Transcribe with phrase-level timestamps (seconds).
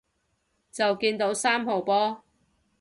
[0.71, 2.23] 就見到三號波